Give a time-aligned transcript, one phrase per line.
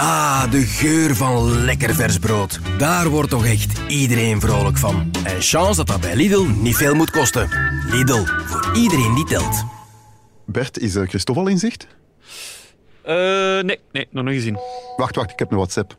[0.00, 2.58] Ah, de geur van lekker vers brood.
[2.78, 5.10] Daar wordt toch echt iedereen vrolijk van.
[5.24, 7.48] En chance dat dat bij Lidl niet veel moet kosten.
[7.90, 9.64] Lidl, voor iedereen die telt.
[10.46, 11.86] Bert, is uh, Christophe al in zicht?
[13.04, 13.12] Uh,
[13.60, 14.58] nee, nee, nog niet gezien.
[14.96, 15.96] Wacht, wacht, ik heb een WhatsApp.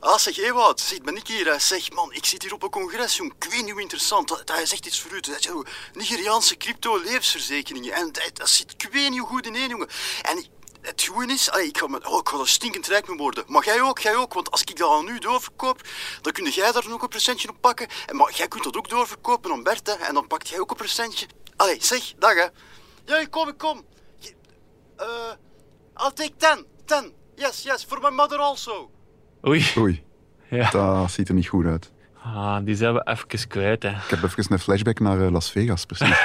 [0.00, 1.54] Ah, zeg Ewout, zeg, ben ik hier.
[1.58, 3.32] Zeg, man, ik zit hier op een congres, jong.
[3.38, 4.28] Ik weet niet hoe interessant.
[4.28, 5.20] Dat, dat is echt iets voor u.
[5.20, 7.92] Dat Nigeriaanse crypto-levensverzekeringen.
[7.92, 9.88] En dat, dat zit ik weet niet hoe goed in één, jongen.
[10.22, 10.44] En
[10.84, 13.44] het goede is, allee, ik, ga me, oh, ik ga er stinkend rijk mee worden.
[13.46, 14.34] Maar jij ook, jij ook.
[14.34, 15.80] Want als ik dat al nu doorverkoop,
[16.20, 17.88] dan kun jij daar nog een procentje op pakken.
[18.06, 19.92] En maar jij kunt dat ook doorverkopen aan Bert, hè.
[19.92, 21.26] En dan pakt jij ook een procentje.
[21.56, 22.46] Allee, zeg, dag, hè.
[23.04, 23.84] Ja, kom, ik kom.
[24.96, 26.66] Eh, uh, I'll take ten.
[26.84, 27.12] Ten.
[27.34, 28.90] Yes, yes, for my mother also.
[29.46, 29.72] Oei.
[29.76, 30.04] Oei.
[30.50, 30.70] Ja.
[30.70, 31.92] Dat ziet er niet goed uit.
[32.24, 33.88] Ah, die zijn we even kwijt, hè.
[33.88, 36.22] Ik heb even een flashback naar uh, Las Vegas, precies.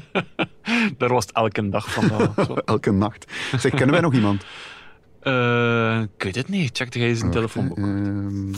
[0.98, 2.34] Daar was het elke dag van.
[2.64, 3.32] elke nacht.
[3.58, 4.44] Zeg, kennen wij nog iemand?
[5.22, 6.76] Uh, ik weet het niet.
[6.76, 7.78] Check jij eens een telefoonboek.
[7.78, 8.54] Uh,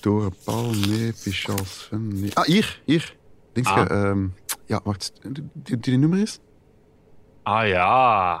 [0.00, 1.12] Dore Paul, nee.
[1.22, 1.58] Pichal
[1.90, 2.34] nee.
[2.34, 3.14] Ah, hier, hier.
[3.52, 3.76] Denk Ah.
[3.88, 4.34] je, um,
[4.66, 5.12] ja, wacht.
[5.22, 6.38] Die, die, die nummer is?
[7.42, 8.40] Ah ja.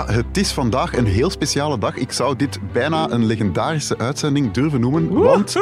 [0.00, 1.96] Ja, het is vandaag een heel speciale dag.
[1.96, 5.12] Ik zou dit bijna een legendarische uitzending durven noemen.
[5.12, 5.56] Want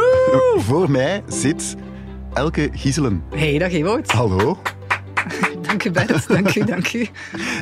[0.57, 1.77] voor mij zit
[2.33, 3.23] Elke Gieselen.
[3.31, 4.11] Hey, dag Ewout.
[4.11, 4.59] Hallo.
[5.69, 7.07] dank u Bert, dank u, dank u.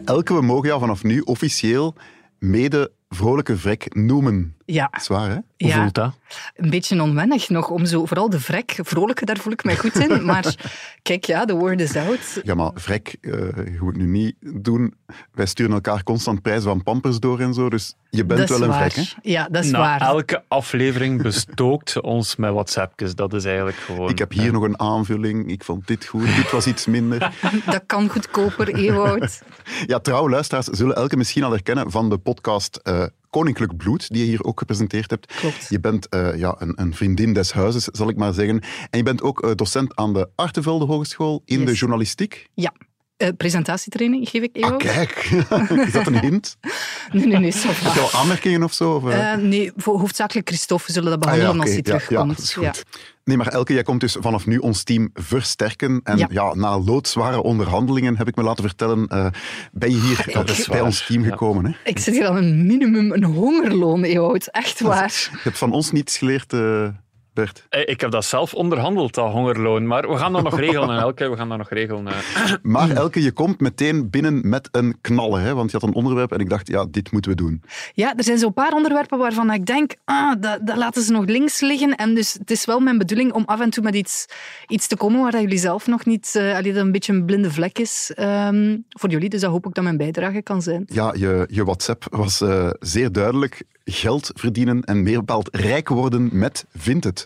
[0.05, 1.95] Elke, we mogen jou vanaf nu officieel
[2.39, 4.56] mede vrolijke vrek noemen.
[4.67, 4.91] Ja.
[5.01, 5.35] Zwaar, hè?
[5.35, 5.81] Hoe Ja.
[5.81, 6.15] voelt dat?
[6.57, 9.95] Een beetje onwennig nog om zo, vooral de vrek, vrolijke, daar voel ik mij goed
[9.99, 10.25] in.
[10.25, 10.55] Maar
[11.03, 12.41] kijk, ja, de word is out.
[12.45, 14.95] Ja, maar vrek, eh, je moet nu niet doen.
[15.33, 17.69] Wij sturen elkaar constant prijzen van pampers door en zo.
[17.71, 18.91] Dus je bent wel een waar.
[18.91, 19.13] vrek, hè?
[19.31, 20.01] Ja, dat is Na waar.
[20.01, 23.15] elke aflevering bestookt ons met WhatsAppjes.
[23.15, 24.09] Dat is eigenlijk gewoon...
[24.09, 25.51] Ik heb hier nog een aanvulling.
[25.51, 27.33] Ik vond dit goed, dit was iets minder.
[27.67, 29.43] Dat kan goedkoper, Ewout.
[29.87, 34.19] Ja, trouwe luisteraars zullen Elke misschien al herkennen van de podcast eh, Koninklijk Bloed, die
[34.19, 35.35] je hier ook gepresenteerd hebt.
[35.37, 35.67] Klopt.
[35.69, 38.61] Je bent eh, ja, een, een vriendin des huizes, zal ik maar zeggen.
[38.91, 41.69] En je bent ook eh, docent aan de Artevelde Hogeschool in Yes.
[41.69, 42.49] de journalistiek.
[42.55, 42.73] Ja.
[43.17, 44.83] Eh, presentatietraining geef ik Ah, Ewout.
[44.83, 45.25] kijk.
[45.87, 46.57] Is dat een hint?
[47.13, 47.53] Nee, nee, nee.
[47.55, 48.93] Heb je al aanmerkingen of zo?
[48.95, 49.33] Of, eh?
[49.33, 50.85] Eh, nee, voor, hoofdzakelijk Christophe.
[50.87, 52.53] We zullen dat Ah, ja, behandelen als hij Ja, Ja, terugkomt.
[52.53, 52.85] goed.
[53.25, 56.01] Nee, maar Elke, jij komt dus vanaf nu ons team versterken.
[56.05, 56.27] En ja.
[56.31, 56.55] Ja.
[56.55, 59.07] na loodzware onderhandelingen, heb ik me laten vertellen,
[59.73, 60.87] ben je hier Dat is bij waar.
[60.87, 61.29] ons team Ja.
[61.31, 61.65] gekomen.
[61.67, 61.91] Hè?
[61.91, 64.47] Ik zit hier aan een minimum, een hongerloon, Ewout.
[64.47, 65.29] Echt waar.
[65.33, 66.53] Je hebt van ons niets geleerd,
[67.37, 67.67] Bert.
[67.69, 69.87] Eh, Ik heb dat zelf onderhandeld, dat hongerloon.
[69.87, 71.31] Maar we gaan dat nog regelen, Elke.
[71.31, 72.07] We gaan dat nog regelen.
[72.07, 72.15] eh.
[72.63, 75.41] Maar Elke, je komt meteen binnen met een knallen.
[75.43, 75.55] Hè?
[75.55, 77.63] Want je had een onderwerp en ik dacht, ja, dit moeten we doen.
[77.95, 81.25] Ja, er zijn zo'n paar onderwerpen waarvan ik denk, ah, dat, dat laten ze nog
[81.25, 81.95] links liggen.
[81.95, 84.27] En dus het is wel mijn bedoeling om af en toe met iets,
[84.67, 87.25] iets te komen waar dat jullie zelf nog niet, eh allee, dat een beetje een
[87.25, 89.29] blinde vlek is ehm, voor jullie.
[89.29, 90.85] Dus dat hoop ik dat mijn bijdrage kan zijn.
[90.87, 93.63] Ja, je, je WhatsApp was eh, zeer duidelijk.
[93.89, 97.26] Geld verdienen en meer bepaald rijk worden met Vinted.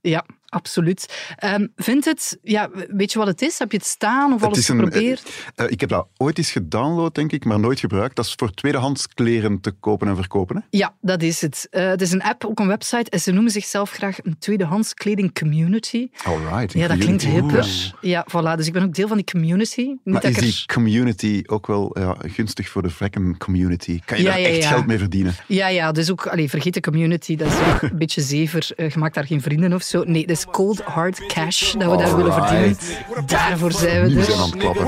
[0.00, 1.32] Ja, absoluut.
[1.36, 3.58] Ehm vind het, ja, weet je wat het is?
[3.58, 5.22] Heb je het staan of Het alles is een, geprobeerd?
[5.54, 8.16] eh, eh, ik heb dat ooit eens gedownload, denk ik, maar nooit gebruikt.
[8.16, 10.56] Dat is voor tweedehands kleren te kopen en verkopen.
[10.56, 10.62] Hè?
[10.78, 11.66] Ja, dat is het.
[11.70, 13.10] Eh, het is een app, ook een website.
[13.10, 16.08] En ze noemen zichzelf graag een tweedehands kleding community.
[16.24, 16.72] Alright.
[16.72, 17.94] Ja, dat klinkt hipper.
[18.00, 18.56] Ja, voilà.
[18.56, 19.80] Dus ik ben ook deel van die community.
[19.80, 24.00] Niet Maar is die community ook wel ja, gunstig voor de vrekken community?
[24.04, 25.34] Kan je Ja, daar ja, echt geld mee verdienen?
[25.46, 28.70] Ja, ja, dus ook, allee, vergeet de community, dat is ook een beetje zever.
[28.76, 30.04] Je maakt daar geen vrienden of zo.
[30.06, 32.76] Nee, dat is cold hard cash dat we daar willen verdienen.
[33.26, 34.86] Daarvoor zijn we Nu zijn we aan het klappen.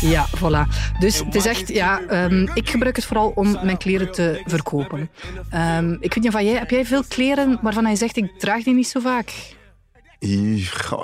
[0.00, 0.98] Ja, voilà.
[0.98, 5.10] Dus het is echt, ja, ehm, ik gebruik het vooral om mijn kleren te verkopen.
[5.50, 8.62] Ehm, ik weet niet van jij, heb jij veel kleren waarvan je zegt, ik draag
[8.62, 9.58] die niet zo vaak?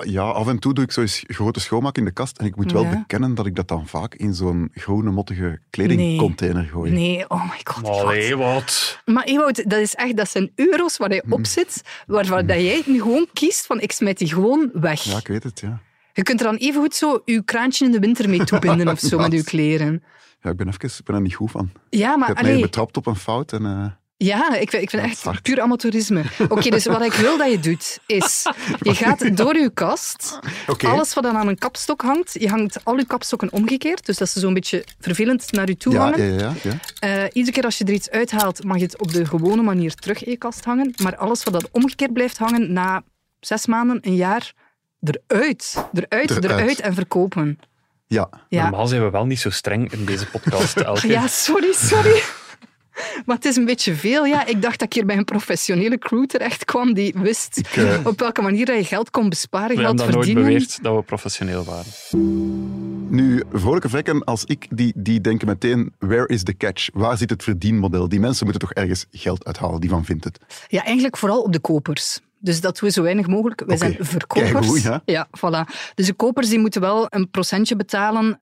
[0.03, 2.37] Ja, af en toe doe ik zo eens grote schoonmaak in de kast.
[2.37, 2.89] En ik moet wel Ja.
[2.89, 6.91] bekennen dat ik dat dan vaak in zo'n groene, mottige kledingcontainer gooi.
[6.91, 7.85] Nee, oh my god.
[7.87, 8.53] Allee, wat.
[8.53, 9.01] wat?
[9.05, 11.33] Maar Ewout, dat, is echt, dat zijn euro's waar je Mm.
[11.33, 15.01] op zit, waarvan dat jij nu gewoon kiest van ik smijt die gewoon weg.
[15.03, 15.79] Ja, ik weet het, ja.
[16.13, 19.17] Je kunt er dan evengoed zo je kraantje in de winter mee toebinden of zo
[19.17, 20.03] met je kleren.
[20.41, 21.69] Ja, ik ben, even, ik ben er niet goed van.
[21.89, 23.65] Ja, Ik maar allee, betrapt op een fout en...
[23.65, 23.85] eh,
[24.17, 26.23] ja, ik vind, ik vind echt puur amateurisme.
[26.49, 28.45] Oké, dus wat ik wil dat je doet, is
[28.81, 30.39] je gaat door je kast,
[30.85, 34.29] alles wat dan aan een kapstok hangt, je hangt al je kapstokken omgekeerd, dus dat
[34.29, 36.33] ze zo'n beetje vervelend naar je toe ja, hangen.
[36.33, 36.79] ja, ja, ja.
[36.99, 39.93] Eh, iedere keer als je er iets uithaalt, mag je het op de gewone manier
[39.95, 40.93] terug in je kast hangen.
[41.03, 43.03] Maar alles wat dat omgekeerd blijft hangen, na
[43.39, 44.53] zes maanden, een jaar,
[45.01, 45.73] eruit.
[45.93, 46.43] Eruit, Eruit.
[46.43, 47.59] eruit en verkopen.
[48.07, 48.29] ja.
[48.49, 51.07] Ja, Normaal zijn we wel niet zo streng in deze podcast, Elke.
[51.07, 52.21] ja sorry, sorry.
[53.25, 54.25] Maar het is een beetje veel.
[54.25, 57.99] Ja, ik dacht dat ik hier bij een professionele crew terecht kwam die wist eh,
[58.03, 60.43] op welke manier dat je geld kon besparen, We hebben geld dat nooit verdienen.
[60.53, 61.91] beweerd dat we professioneel waren.
[63.09, 66.89] Nu, vrolijke vlekken als ik, die, die denken meteen, where is the catch?
[66.93, 68.09] Waar zit het verdienmodel?
[68.09, 70.39] Die mensen moeten toch ergens geld uithalen, die van vindt het.
[70.67, 72.19] Ja, eigenlijk vooral op de kopers.
[72.39, 73.63] Dus dat doen we zo weinig mogelijk.
[73.65, 74.83] Wij zijn verkopers.
[75.05, 75.27] ja.
[75.37, 75.71] voilà.
[75.95, 78.37] Dus de kopers die moeten wel een procentje betalen.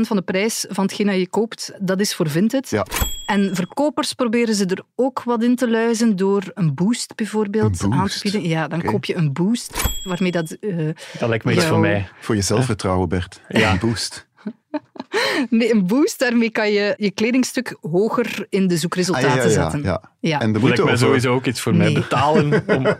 [0.00, 2.70] van de prijs van hetgeen dat je koopt, dat is voor Vinted.
[2.70, 2.86] Ja.
[3.26, 7.88] En verkopers proberen ze er ook wat in te luizen door een boost bijvoorbeeld Een
[7.90, 8.00] boost?
[8.00, 8.42] aan te bieden.
[8.44, 10.50] Ja, dan koop je een boost waarmee dat...
[10.50, 10.76] eh,
[11.18, 12.08] Dat lijkt me iets voor mij.
[12.20, 13.40] Voor je zelfvertrouwen, Bert.
[13.48, 13.72] Ja.
[13.72, 14.26] Een boost.
[15.50, 19.48] nee, een boost, daarmee kan je je kledingstuk hoger in de zoekresultaten Ah, ja, ja,
[19.50, 19.82] zetten.
[19.82, 20.10] ja.
[20.20, 20.40] Ja.
[20.40, 21.92] En de Dat lijkt moeite mij of- sowieso ook iets voor mij.
[21.92, 22.86] Betalen om...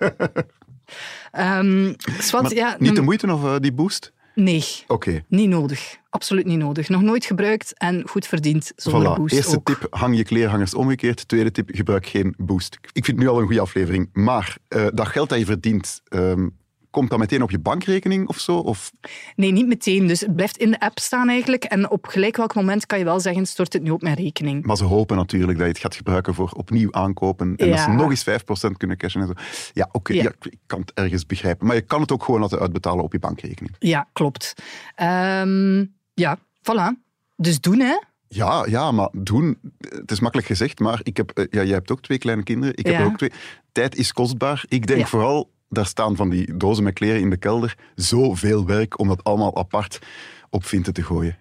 [1.33, 4.13] Ehm, zwart, Maar ja, niet de moeite of eh, die boost?
[4.35, 4.65] Nee.
[4.87, 5.97] Oké, Niet nodig.
[6.11, 6.89] Absoluut niet nodig.
[6.89, 9.17] Nog nooit gebruikt en goed verdiend zonder voilà.
[9.17, 9.65] boost Eerste ook.
[9.67, 11.29] tip, hang je kleerhangers omgekeerd.
[11.29, 12.75] Tweede tip, gebruik geen boost.
[12.93, 14.09] Ik vind het nu al een goede aflevering.
[14.13, 16.49] Maar eh, dat geld dat je verdient, ehm,
[16.93, 18.57] komt dat meteen op je bankrekening of zo?
[18.59, 18.93] Of
[19.37, 20.07] Nee, niet meteen.
[20.07, 21.65] Dus het blijft in de app staan eigenlijk.
[21.65, 24.65] En op gelijk welk moment kan je wel zeggen, stort het nu op mijn rekening.
[24.65, 27.55] Maar ze hopen natuurlijk dat je het gaat gebruiken voor opnieuw aankopen.
[27.57, 28.25] En dat ze nog eens
[28.71, 29.33] 5% kunnen cashen en zo.
[29.73, 30.23] Ja, oké, Ja.
[30.23, 30.33] ja.
[30.41, 31.67] ik kan het ergens begrijpen.
[31.67, 33.75] Maar je kan het ook gewoon laten uitbetalen op je bankrekening.
[33.79, 34.55] Ja, klopt.
[34.95, 35.85] Ehm,
[36.15, 37.01] ja, voilà.
[37.37, 37.95] Dus doen, hè.
[38.29, 41.91] Ja, ja, maar doen, het is makkelijk gezegd, maar ik heb, eh, ja, jij hebt
[41.91, 42.77] ook twee kleine kinderen.
[42.77, 43.05] Ik heb Ja.
[43.05, 43.31] ook twee.
[43.73, 44.65] Tijd is kostbaar.
[44.69, 45.07] Ik denk Ja.
[45.07, 47.77] vooral, daar staan van die dozen met kleren in de kelder.
[47.95, 49.99] Zoveel werk om dat allemaal apart
[50.51, 51.37] op Vinted te gooien.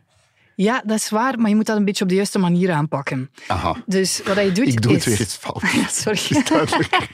[0.56, 3.32] Ja, dat is waar, maar je moet dat een beetje op de juiste manier aanpakken.
[3.48, 5.06] Aha, Dus wat je doet ik doe is...
[5.06, 5.62] het weer eens fout.
[5.82, 6.44] Ja, sorry.
[6.44, 6.90] Duidelijk.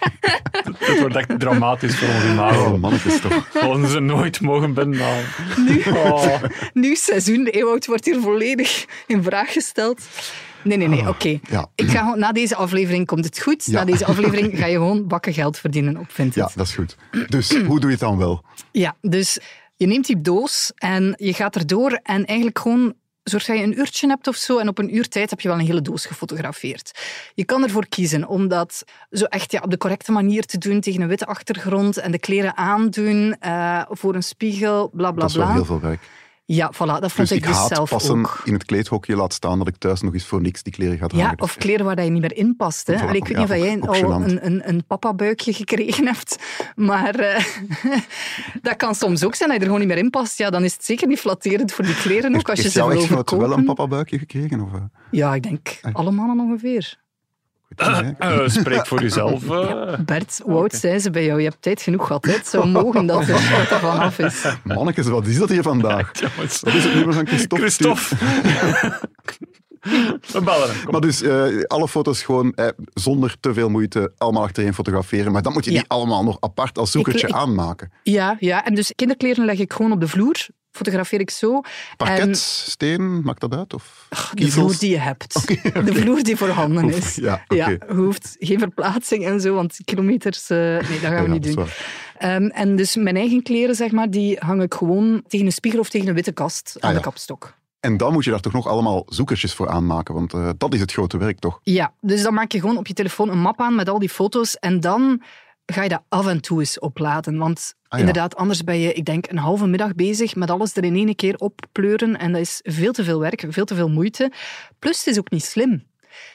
[0.78, 2.72] Het wordt echt dramatisch voor ons imago.
[2.72, 3.48] Oh, mannetjes toch.
[3.52, 5.26] Gewoon ze nooit mogen binnenhalen.
[5.88, 6.44] Oh.
[6.74, 10.02] Nieuw seizoen, de eeuwoud wordt hier volledig in vraag gesteld.
[10.68, 11.40] Nee, nee, nee, oké.
[11.44, 11.70] Ah, ja.
[11.76, 13.66] Ik ga na deze aflevering komt het goed.
[13.66, 13.72] Ja.
[13.72, 16.36] Na deze aflevering ga je gewoon bakken geld verdienen op Vinted.
[16.36, 16.98] Ja, dat is goed.
[17.28, 18.44] Dus, hoe doe je het dan wel?
[18.72, 19.40] Ja, dus
[19.76, 22.94] je neemt die doos en je gaat erdoor en eigenlijk gewoon
[23.24, 25.48] zorg dat je een uurtje hebt of zo en op een uur tijd heb je
[25.48, 27.00] wel een hele doos gefotografeerd.
[27.34, 30.80] Je kan ervoor kiezen om dat zo echt ja, op de correcte manier te doen
[30.80, 35.30] tegen een witte achtergrond en de kleren aandoen eh, voor een spiegel, bla bla Dat
[35.30, 35.56] is wel bla.
[35.56, 36.02] heel veel werk.
[36.50, 38.42] Ja, voilà, dat vond Dus ik ik dus zelf passen ook.
[38.46, 41.08] in het kleedhokje laat staan dat ik thuis nog eens voor niks die kleren ga
[41.08, 41.28] dragen.
[41.28, 42.88] Ja, of kleren waar dat je niet meer in past.
[42.88, 42.94] Hè.
[42.96, 44.26] Voilà, Allee, ik weet ja, niet of jij al gênant.
[44.26, 46.38] een, een, een papabuikje gekregen hebt,
[46.76, 47.46] maar eh,
[48.62, 50.38] dat kan soms ook zijn dat je er gewoon niet meer in past.
[50.38, 52.92] Ja, dan is het zeker niet flatterend voor die kleren ook, als je ze wil
[52.92, 53.66] echtgenoot wel een verkopen.
[53.76, 54.62] papabuikje gekregen?
[54.62, 54.82] Of, eh?
[55.12, 56.98] Ja, ik denk alle mannen ongeveer.
[57.76, 58.10] Hè.
[58.18, 59.50] Eh, spreek voor jezelf.
[59.50, 59.94] eh.
[60.06, 61.40] Bert, hoe oud zijn ze bij jou?
[61.42, 62.26] Je hebt tijd genoeg gehad.
[62.26, 62.32] Hè?
[62.32, 63.30] Het zou mogen dat er,
[63.72, 64.46] er vanaf is.
[64.64, 66.12] Mannetjes, wat is dat hier vandaag?
[66.12, 66.32] Dat
[66.74, 67.64] is het nummer van Christophe.
[67.66, 68.16] Christophe.
[69.82, 70.84] We hem.
[70.84, 70.92] Kom.
[70.92, 75.32] Maar dus eh, alle foto's gewoon eh, zonder te veel moeite allemaal achterin fotograferen.
[75.32, 75.78] Maar dan moet je Ja.
[75.80, 77.92] die allemaal nog apart als zoekertje Ik- ik- aanmaken.
[78.04, 80.36] Ja, ja, en dus kinderkleren leg ik gewoon op de vloer.
[80.78, 81.62] Fotografeer ik zo.
[81.98, 83.74] Parket, En steen, maakt dat uit?
[83.74, 85.34] Of de vloer die je hebt.
[85.86, 87.16] De vloer die voorhanden Oef, is.
[87.16, 90.50] ja, je hoeft geen verplaatsing en zo, want kilometers...
[90.50, 91.66] eh, nee, dat gaan we Ja, niet doen.
[92.18, 95.80] Ehm, en dus mijn eigen kleren, zeg maar, die hang ik gewoon tegen een spiegel
[95.80, 96.98] of tegen een witte kast aan Ah, ja.
[97.02, 97.56] de kapstok.
[97.80, 100.80] En dan moet je daar toch nog allemaal zoekertjes voor aanmaken, want eh, dat is
[100.80, 101.60] het grote werk toch?
[101.64, 104.10] Ja, dus dan maak je gewoon op je telefoon een map aan met al die
[104.10, 105.22] foto's en dan
[105.74, 107.38] ga je dat af en toe eens opladen.
[107.38, 108.06] Want Ah, ja.
[108.06, 111.16] inderdaad, anders ben je, ik denk, een halve middag bezig met alles er in één
[111.16, 114.32] keer oppleuren en dat is veel te veel werk, veel te veel moeite.
[114.80, 115.72] Plus, het is ook niet slim.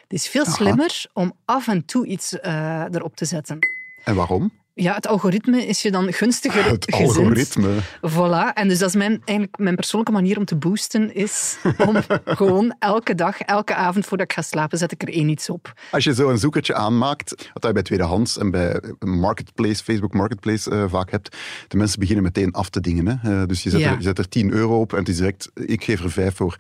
[0.03, 0.53] Het is veel Aha.
[0.53, 3.59] slimmer om af en toe iets eh, erop te zetten.
[4.05, 4.53] En waarom?
[4.83, 7.17] Ja, het algoritme is je dan gunstiger Het gezind.
[7.17, 7.69] algoritme.
[8.11, 8.53] Voilà.
[8.55, 12.75] En dus dat is mijn, eigenlijk mijn persoonlijke manier om te boosten, is om gewoon
[12.79, 15.73] elke dag, elke avond voordat ik ga slapen, zet ik er één iets op.
[15.91, 20.71] Als je zo een zoekertje aanmaakt, wat je bij tweedehands en bij Marketplace, Facebook Marketplace
[20.71, 21.37] eh, vaak hebt,
[21.69, 23.19] de mensen beginnen meteen af te dingen.
[23.19, 23.41] Hè.
[23.43, 23.91] Eh, dus je zet, Ja.
[23.91, 26.35] er, je zet er 10 euro op en het is direct, ik geef er 5
[26.37, 26.57] voor.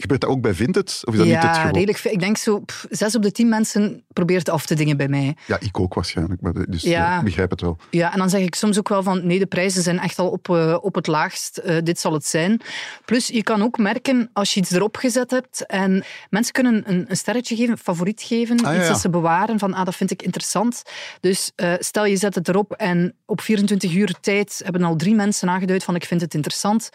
[0.00, 1.00] Gebeurt dat ook bij Vinted?
[1.04, 1.72] Of is dat niet het ja, gewoon?
[1.72, 1.98] redelijk.
[1.98, 2.12] veel.
[2.12, 5.36] Ik denk zo, pff, zes op de tien mensen probeert af te dingen bij mij.
[5.46, 7.18] Ja, ik ook waarschijnlijk, maar dus Ja.
[7.18, 7.76] ik begrijp het wel.
[7.90, 10.28] Ja, en dan zeg ik soms ook wel van nee, de prijzen zijn echt al
[10.30, 11.56] op, eh, op het laagst.
[11.56, 12.60] Eh, dit zal het zijn.
[13.04, 17.04] Plus, je kan ook merken als je iets erop gezet hebt en mensen kunnen een,
[17.08, 18.92] een sterretje geven, een favoriet geven, Ah, ja, iets ja.
[18.92, 20.82] dat ze bewaren van ah, dat vind ik interessant.
[21.20, 25.14] Dus eh, stel je zet het erop en op 24 uur tijd hebben al drie
[25.14, 26.90] mensen aangeduid van ik vind het interessant.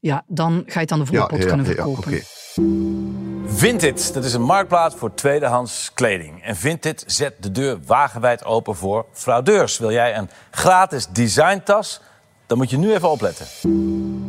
[0.00, 1.98] Ja, dan ga je het aan de volle Ja, pot ja, kunnen verkopen.
[1.98, 2.20] oké.
[3.46, 6.42] Vinted, dat is een marktplaats voor tweedehands kleding.
[6.42, 9.78] En Vinted zet de deur wagenwijd open voor fraudeurs.
[9.78, 12.00] Wil jij een gratis designtas?
[12.50, 13.46] Dan moet je nu even opletten.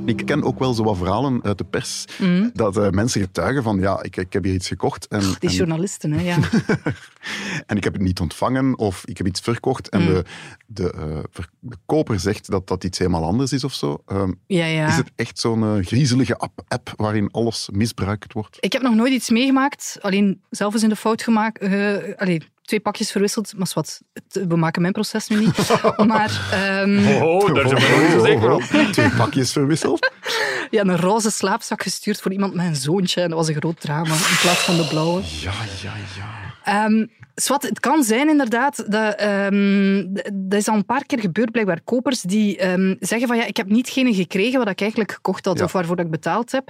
[0.06, 2.06] Ik ken ook wel zo wat verhalen uit de pers,
[2.54, 5.56] dat eh, mensen getuigen van ja, ik, ik heb hier iets gekocht en, Die en,
[5.56, 6.38] journalisten, hè, ja.
[7.68, 10.24] en ik heb het niet ontvangen of ik heb iets verkocht en de,
[10.66, 14.04] de, eh, ver- de koper zegt dat dat iets helemaal anders is of zo.
[14.06, 14.88] Ehm, ja, ja.
[14.88, 18.58] Is het echt zo'n eh, griezelige app, app waarin alles misbruikt wordt?
[18.60, 21.60] Ik heb nog nooit iets meegemaakt, alleen zelf eens in de fout gemaakt.
[21.62, 25.58] eh, allee, twee pakjes verwisseld, maar wat, het- we maken mijn proces nu niet.
[26.08, 28.92] maar ehm, Oh, daar zijn we nog niet zo zeker van.
[28.92, 30.12] Twee pakjes verwisseld?
[30.72, 33.22] ja, een roze slaapzak gestuurd voor iemand met een zoontje.
[33.22, 35.22] En dat was een groot drama, in plaats van de blauwe.
[35.42, 35.52] Ja,
[35.82, 36.51] ja, ja.
[36.64, 41.52] Ehm, zwart, het kan zijn inderdaad, dat, d- dat is al een paar keer gebeurd,
[41.52, 45.46] blijkbaar kopers die ehm, zeggen van ja, ik heb nietgene gekregen wat ik eigenlijk gekocht
[45.46, 45.64] had Ja.
[45.64, 46.70] of waarvoor ik betaald heb.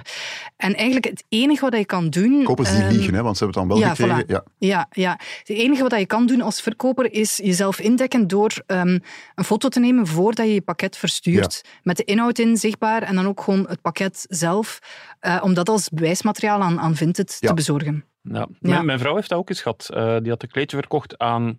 [0.56, 2.42] En eigenlijk het enige wat je kan doen...
[2.44, 4.22] Kopers die liegen, hè, want ze hebben het dan wel ja, gekregen.
[4.24, 4.26] voilà.
[4.26, 4.44] Ja.
[4.58, 5.18] Ja, ja.
[5.38, 9.02] Het enige wat je kan doen als verkoper is jezelf indekken door een
[9.44, 11.62] foto te nemen voordat je je pakket verstuurt.
[11.82, 14.78] Met de inhoud in zichtbaar en dan ook gewoon het pakket zelf.
[15.20, 18.04] eh, om dat als bewijsmateriaal aan, aan Vinted te bezorgen.
[18.22, 18.48] Ja.
[18.60, 19.90] Mijn, mijn vrouw heeft dat ook eens gehad.
[19.94, 21.56] Eh, die had een kleedje verkocht aan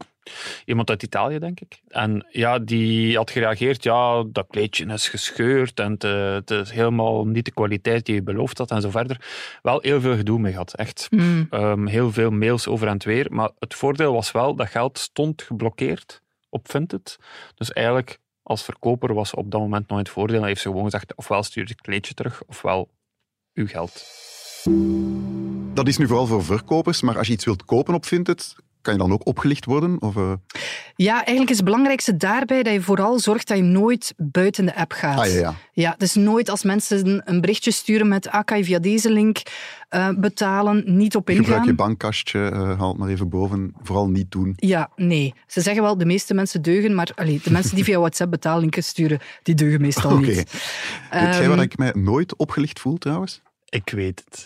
[0.65, 1.81] iemand uit Italië, denk ik.
[1.87, 7.25] En ja, die had gereageerd, ja, dat kleedje is gescheurd en het, eh, is helemaal
[7.25, 9.25] niet de kwaliteit die je beloofd had en zo verder.
[9.61, 11.07] Wel heel veel gedoe mee gehad, echt.
[11.09, 11.47] Mm.
[11.49, 13.27] Ehm, heel veel mails over en weer.
[13.29, 17.19] Maar het voordeel was wel, dat geld stond geblokkeerd op Vinted.
[17.55, 20.39] Dus eigenlijk, als verkoper was op dat moment nog het voordeel.
[20.39, 22.89] Hij heeft ze gewoon gezegd, ofwel stuur je het kleedje terug, ofwel
[23.53, 24.05] uw geld.
[25.73, 28.93] Dat is nu vooral voor verkopers, maar als je iets wilt kopen op Vinted, kan
[28.93, 30.01] je dan ook opgelicht worden?
[30.01, 30.33] Of, eh,
[30.95, 34.75] Ja, eigenlijk is het belangrijkste daarbij dat je vooral zorgt dat je nooit buiten de
[34.75, 35.19] app gaat.
[35.19, 35.53] Ah, ja, ja.
[35.73, 39.41] Ja, dus nooit als mensen een berichtje sturen met ah, kan je via deze link
[39.89, 41.43] eh, betalen, niet op ingaan.
[41.43, 43.73] Gebruik je bankkastje, eh, haal het maar even boven.
[43.81, 44.53] Vooral niet doen.
[44.55, 45.33] Ja, nee.
[45.47, 48.83] Ze zeggen wel, de meeste mensen deugen, maar allee, de mensen die via WhatsApp betaallinken
[48.83, 50.25] sturen, die deugen meestal niet.
[50.25, 50.51] Weet
[51.09, 53.41] jij Ehm, waar ik mij nooit opgelicht voel trouwens?
[53.73, 54.45] Ik weet het.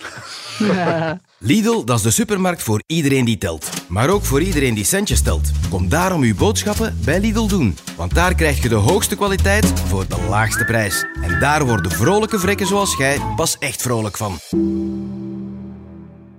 [1.38, 3.70] Lidl, dat is de supermarkt voor iedereen die telt.
[3.88, 5.52] Maar ook voor iedereen die centjes telt.
[5.70, 7.78] Kom daarom uw boodschappen bij Lidl doen.
[7.96, 11.06] Want daar krijg je de hoogste kwaliteit voor de laagste prijs.
[11.22, 14.40] En daar worden vrolijke vrekken zoals jij pas echt vrolijk van.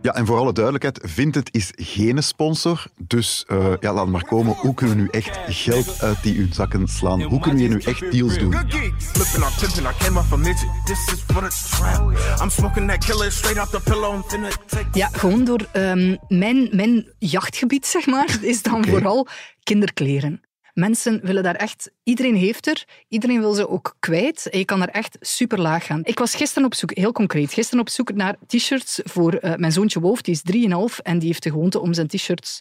[0.02, 2.84] Ja, en voor alle duidelijkheid, Vinted is geen sponsor.
[2.96, 4.54] Dus eh, ja, laat maar komen.
[4.54, 7.22] Hoe kunnen we nu echt geld uit die hun zakken slaan?
[7.22, 8.50] Hoe kunnen we hier nu echt deals doen?
[14.92, 19.26] Ja, gewoon door ehm, mijn, mijn jachtgebied, zeg maar, is dan vooral
[19.62, 20.47] kinderkleren.
[20.78, 21.90] Mensen willen daar echt...
[22.02, 22.84] Iedereen heeft er.
[23.08, 24.48] Iedereen wil ze ook kwijt.
[24.48, 26.00] En je kan daar echt super laag gaan.
[26.04, 29.72] Ik was gisteren op zoek, heel concreet, gisteren op zoek naar t-shirts voor eh, mijn
[29.72, 30.22] zoontje Wolf.
[30.22, 32.60] Die is 3,5 en die heeft de gewoonte om zijn t-shirts...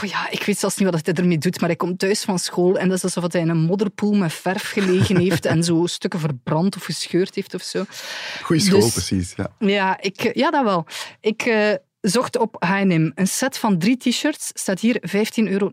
[0.00, 2.78] Ja, ik weet zelfs niet wat hij ermee doet, maar hij komt thuis van school
[2.78, 6.20] en dat is alsof hij in een modderpoel met verf gelegen heeft en zo stukken
[6.20, 7.84] verbrand of gescheurd heeft of zo.
[8.42, 9.34] Goeie school, Dus- precies.
[9.36, 9.50] Ja.
[9.58, 10.86] Ja, ik, ja dat wel.
[11.20, 13.10] Ik eh, zocht op H&M.
[13.14, 15.02] Een set van drie t-shirts staat hier
[15.40, 15.70] 15,99 euro.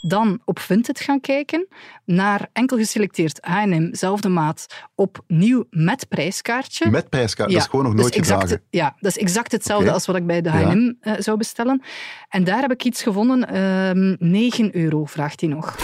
[0.00, 1.66] Dan op Vinted gaan kijken,
[2.04, 6.90] naar enkel geselecteerd H&M, zelfde maat, op nieuw met prijskaartje.
[6.90, 8.64] Met prijskaart, dat is gewoon nog nooit dus exact, gedragen.
[8.70, 10.54] Ja, dat is exact hetzelfde als wat ik bij de Ja.
[10.70, 11.82] H&M eh, zou bestellen.
[12.28, 13.48] En daar heb ik iets gevonden.
[13.48, 15.76] ehm 9 euro vraagt hij nog.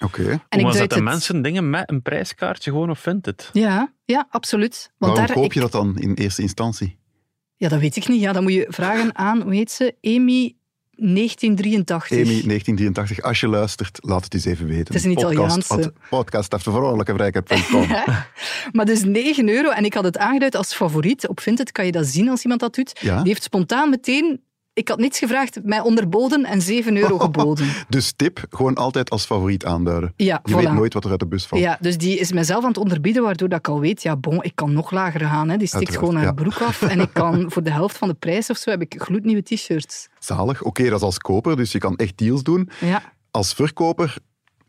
[0.00, 0.22] Oké.
[0.22, 3.50] En ik Hoe duid zetten het- mensen dingen met een prijskaartje gewoon op Vinted?
[3.52, 4.90] Ja, ja, absoluut.
[4.98, 6.98] Want Waarom daar, koop ik- je dat dan in eerste instantie?
[7.64, 8.20] Ja, dat weet ik niet.
[8.20, 9.94] Ja, dan moet je vragen aan, hoe heet ze?
[10.02, 10.56] Amy
[10.90, 12.10] 1983.
[12.10, 14.86] Amy, 1983, als je luistert, laat het eens even weten.
[14.86, 15.92] Het is een Italiaanse.
[16.10, 17.86] Podcast, vrijheid.com.
[18.76, 19.70] maar dus 9 euro.
[19.70, 21.28] En ik had het aangeduid als favoriet.
[21.28, 22.98] Op Vinted kan je dat zien als iemand dat doet.
[23.00, 23.16] Ja.
[23.16, 24.40] Die heeft spontaan meteen
[24.74, 27.68] Ik had niets gevraagd, mij onderboden en 7 euro geboden.
[27.88, 30.12] Dus tip, gewoon altijd als favoriet aanduiden.
[30.16, 30.56] Ja, Je voilà.
[30.56, 31.62] weet nooit wat er uit de bus valt.
[31.62, 34.42] Ja, dus die is mezelf aan het onderbieden, waardoor dat ik al weet, ja, bon,
[34.42, 35.48] ik kan nog lager gaan.
[35.48, 35.56] Hè.
[35.56, 36.42] Die stikt Uiteraard, gewoon haar ja.
[36.42, 38.94] broek af en ik kan voor de helft van de prijs of zo heb ik
[38.98, 40.08] gloednieuwe t-shirts.
[40.18, 40.62] Zalig.
[40.62, 42.68] Oké, dat is als koper, dus je kan echt deals doen.
[42.80, 43.02] Ja.
[43.30, 44.16] Als verkoper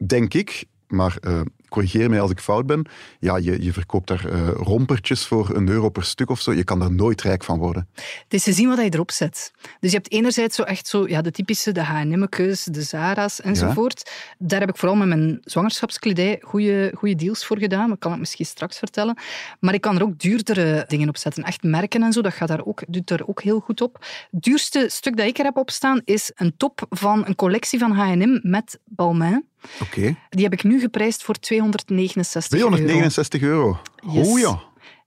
[0.08, 2.86] denk ik, maar eh, corrigeer mij als ik fout ben,
[3.20, 6.54] ja, je, je verkoopt daar eh, rompertjes voor een euro per stuk of zo.
[6.54, 7.88] Je kan daar nooit rijk van worden.
[7.94, 9.52] Het is te zien wat je erop zet.
[9.80, 14.12] Dus je hebt enerzijds zo echt zo, ja, de typische, de H&M'kes, de Zara's enzovoort.
[14.38, 17.90] Daar heb ik vooral met mijn zwangerschapskledij goede, goede deals voor gedaan.
[17.90, 19.18] Dat kan ik misschien straks vertellen.
[19.60, 21.44] Maar ik kan er ook duurdere dingen op zetten.
[21.44, 24.06] Echt merken en zo, dat gaat daar ook, doet daar ook heel goed op.
[24.32, 27.80] Het duurste stuk dat ik er heb op staan is een top van een collectie
[27.80, 29.46] van H&M met Balmain.
[29.82, 30.16] Oké.
[30.30, 32.68] Die heb ik nu geprijsd voor 269 euro.
[32.76, 33.78] 269 euro.
[34.12, 34.28] Yes.
[34.28, 34.60] Oh ja.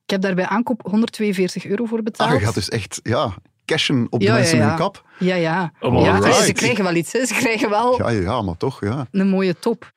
[0.04, 2.30] Ik heb daar bij aankoop 142 euro voor betaald.
[2.32, 3.34] Ah, je gaat dus echt ja,
[3.64, 4.68] cashen op de Ja, ja, mensen ja.
[4.68, 5.04] hun kap.
[5.18, 5.72] Ja, ja.
[5.80, 6.44] Oh, ja alright.
[6.44, 7.12] ze krijgen wel iets.
[7.12, 7.26] Hè.
[7.26, 9.06] Ze krijgen wel Ja, ja, maar toch, ja.
[9.10, 9.92] een mooie top.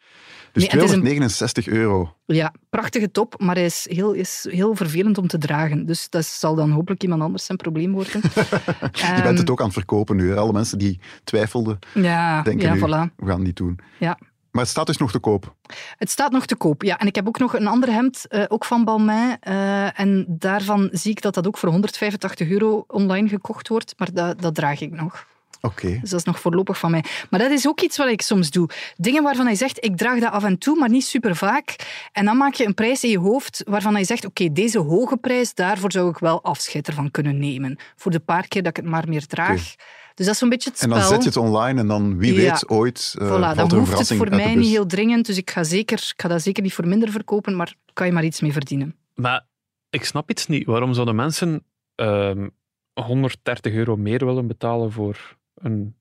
[0.54, 2.16] Dus Nee, het is een- 269 euro.
[2.26, 5.86] Ja, prachtige top, maar hij is heel, is heel vervelend om te dragen.
[5.86, 8.22] Dus dat zal dan hopelijk iemand anders zijn probleem worden.
[9.16, 10.30] Je bent het ook aan het verkopen nu.
[10.30, 10.36] hè.
[10.38, 13.16] Alle mensen die twijfelden, Ja, denken ja nu, voilà.
[13.16, 13.80] we gaan het niet doen.
[14.00, 14.18] Ja.
[14.52, 15.56] Maar het staat dus nog te koop.
[15.98, 16.98] Het staat nog te koop, ja.
[16.98, 19.38] En ik heb ook nog een ander hemd, eh, ook van Balmain.
[19.40, 23.94] eh, en daarvan zie ik dat dat ook voor 185 euro online gekocht wordt.
[23.98, 25.26] Maar dat, dat draag ik nog.
[25.62, 25.88] Oké.
[26.02, 27.04] Dus dat is nog voorlopig van mij.
[27.30, 28.70] Maar dat is ook iets wat ik soms doe.
[28.98, 31.76] Dingen waarvan hij zegt, ik draag dat af en toe, maar niet super vaak.
[32.12, 35.18] En dan maak je een prijs in je hoofd waarvan hij zegt, oké, deze hoge
[35.18, 37.78] prijs, daarvoor zou ik wel afscheid ervan kunnen nemen.
[37.96, 39.76] Voor de paar keer dat ik het maar meer draag.
[40.22, 41.00] Dus dat is zo'n beetje het En spel.
[41.00, 42.52] dan zet je het online en dan, wie Ja.
[42.52, 45.26] weet, ooit eh, Voilà, valt dan er een hoeft het voor mij niet heel dringend,
[45.26, 48.14] dus ik ga, zeker, ik ga dat zeker niet voor minder verkopen, maar kan je
[48.14, 48.96] maar iets mee verdienen.
[49.16, 49.46] Maar
[49.90, 50.66] ik snap iets niet.
[50.66, 52.48] Waarom zouden mensen ehm
[52.94, 55.96] 130 euro meer willen betalen voor een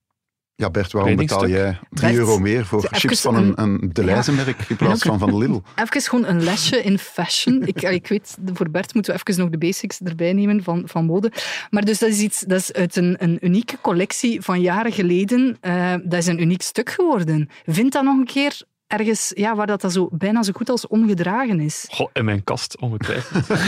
[0.55, 3.89] Ja, Bert, waarom betaal jij 3 Bert, euro meer voor even chips van een- een,
[3.93, 5.59] Deleuze-merk in plaats van van Lidl?
[5.75, 7.61] Even gewoon een lesje in fashion.
[7.65, 11.05] Ik, ik weet, voor Bert moeten we even nog de basics erbij nemen van, van
[11.05, 11.31] mode.
[11.69, 15.57] Maar dus dat is, iets, dat is uit een, een unieke collectie van jaren geleden.
[15.61, 17.49] Eh, dat is een uniek stuk geworden.
[17.65, 20.87] Vind dat nog een keer ergens ja, waar dat, dat zo, bijna zo goed als
[20.87, 21.85] ongedragen is.
[21.89, 23.47] Goh, in mijn kast, ongetwijfeld.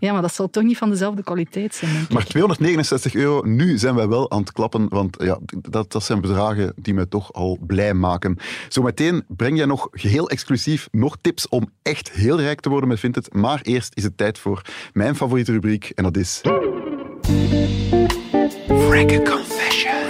[0.00, 2.12] Ja, maar dat zal toch niet van dezelfde kwaliteit zijn, denk ik.
[2.12, 6.20] Maar 269 euro, nu zijn wij wel aan het klappen, want ja, dat, dat zijn
[6.20, 8.38] bedragen die mij toch al blij maken.
[8.68, 13.00] Zometeen breng jij nog geheel exclusief nog tips om echt heel rijk te worden met
[13.00, 13.34] Vinted.
[13.34, 16.40] Maar eerst is het tijd voor mijn favoriete rubriek en dat is...
[18.66, 20.04] Frankie Confession.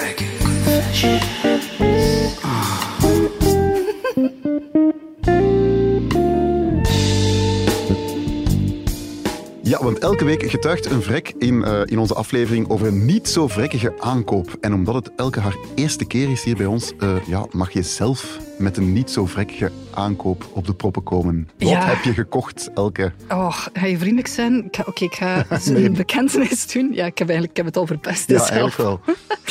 [9.75, 13.29] Ja, want elke week getuigt een vrek in, eh, in onze aflevering over een niet
[13.29, 14.57] zo vrekkige aankoop.
[14.61, 17.83] En omdat het elke haar eerste keer is hier bij ons, eh, ja, mag je
[17.83, 21.49] zelf met een niet zo vrekkige aankoop op de proppen komen.
[21.59, 21.85] Wat Ja.
[21.87, 23.13] heb je gekocht, Elke?
[23.29, 24.65] Oh, ga je vriendelijk zijn?
[24.65, 25.85] Ik ga- Oké, ik ga Nee.
[25.85, 26.93] een bekentenis doen.
[26.93, 28.29] Ja, ik heb eigenlijk ik heb het al verpest.
[28.29, 29.01] Ja, dus eigenlijk wel.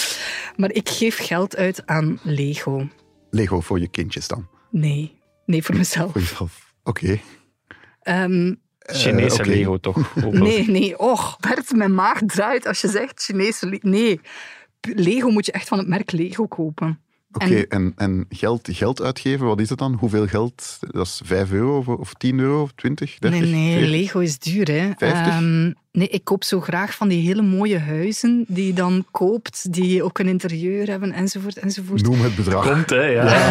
[0.58, 2.88] Maar ik geef geld uit aan Lego.
[3.30, 4.48] Lego voor je kindjes dan.
[4.72, 6.12] Nee, nee, voor mezelf.
[6.12, 6.74] Voor jezelf.
[6.84, 7.20] Oké.
[8.02, 8.54] Ehm,
[8.86, 9.50] Chinese oké.
[9.50, 10.16] Lego, toch?
[10.32, 11.00] nee, nee.
[11.00, 14.20] Och, Bert, mijn maag draait als je zegt Chinese Le- Nee.
[14.82, 17.00] Lego moet je echt van het merk Lego kopen.
[17.32, 19.94] Oké, En- en, en geld, geld uitgeven, wat is het dan?
[19.94, 20.78] Hoeveel geld?
[20.80, 23.40] Dat is 5 euro of, of 10 euro of 20, 30?
[23.42, 23.90] Nee, nee, 40?
[23.90, 24.92] Lego is duur, hè.
[24.98, 25.10] 50?
[25.34, 29.74] Ehm, nee, ik koop zo graag van die hele mooie huizen die je dan koopt,
[29.74, 32.02] die ook een interieur hebben, enzovoort, enzovoort.
[32.04, 32.68] Noem het bedrag.
[32.72, 33.24] Komt, hè, ja.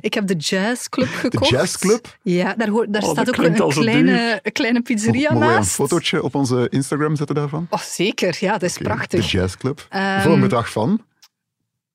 [0.00, 1.48] Ik heb de jazzclub gekocht.
[1.50, 2.18] jazzclub?
[2.22, 5.54] Ja, daar, hoort, daar Oh, staat ook een kleine, een kleine pizzeria Mogen wij een
[5.54, 5.70] naast.
[5.74, 7.66] fotootje op onze Instagram zetten daarvan?
[7.70, 8.36] Oh, zeker.
[8.40, 9.30] Ja, dat is prachtig.
[9.30, 9.86] De jazzclub.
[9.88, 11.02] Ehm, voor een bedrag van?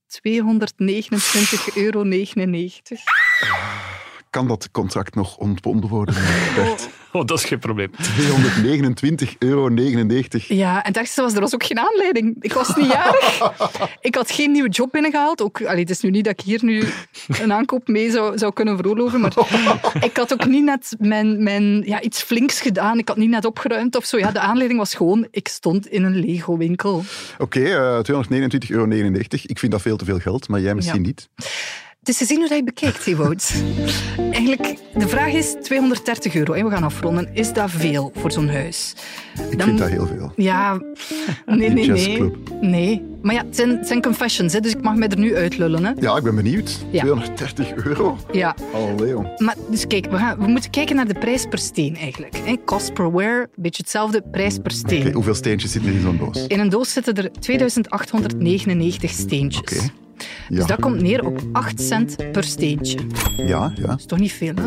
[0.07, 2.03] 229,99 euro.
[4.33, 6.15] Kan dat contract nog ontbonden worden,
[6.55, 6.89] Bert?
[7.11, 7.91] Oh, dat is geen probleem.
[7.91, 9.69] 229,99 euro.
[10.47, 12.35] Ja, en ergste was, er was ook geen aanleiding.
[12.39, 13.41] Ik was niet jarig.
[14.01, 15.41] ik had geen nieuwe job binnengehaald.
[15.41, 16.83] Ook, allee, het is nu niet dat ik hier nu
[17.27, 19.33] een aankoop mee zou, zou kunnen veroorloven, maar
[20.09, 22.97] ik had ook niet net mijn, mijn, ja, iets flinks gedaan.
[22.97, 24.17] Ik had niet net opgeruimd of zo.
[24.17, 27.03] Ja, de aanleiding was gewoon, ik stond in een Lego-winkel.
[27.37, 28.85] Oké, eh 229,99 euro.
[29.29, 31.07] Ik vind dat veel te veel geld, maar jij misschien Ja.
[31.07, 31.29] niet.
[32.03, 33.53] Het is te zien hoe dat je bekijkt, Ewout.
[34.17, 36.53] Eigenlijk, de vraag is 230 euro.
[36.53, 37.29] En we gaan afronden.
[37.33, 38.93] Is dat veel voor zo'n huis?
[39.49, 40.31] Ik vind dat heel veel.
[40.35, 40.81] Ja,
[41.45, 42.31] nee, Die nee, nee.
[42.61, 43.01] Nee.
[43.21, 45.85] Maar ja, het zijn, het zijn confessions, hè, dus ik mag mij er nu uitlullen.
[45.85, 45.91] Hè.
[45.99, 46.85] Ja, ik ben benieuwd.
[46.91, 47.01] Ja.
[47.01, 48.17] 230 euro.
[48.31, 48.55] Ja.
[48.73, 49.13] Allee.
[49.37, 52.37] Maar dus kijk, we, gaan, we moeten kijken naar de prijs per steen eigenlijk.
[52.45, 52.55] hè.
[52.65, 55.01] Cost per wear, een beetje hetzelfde, prijs per steen.
[55.01, 56.47] Oké, hoeveel steentjes zitten er in zo'n doos?
[56.47, 59.61] In een doos zitten er 2899 steentjes.
[59.65, 59.89] Dus
[60.49, 60.65] Ja.
[60.65, 62.97] dat komt neer op 8 cent per steentje.
[63.37, 63.87] Ja, ja.
[63.87, 64.65] Dat is toch niet veel, hè?